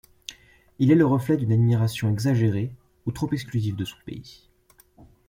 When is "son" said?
3.85-3.97